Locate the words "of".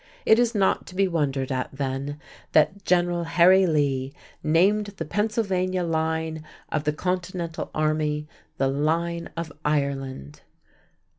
6.69-6.85, 9.37-9.51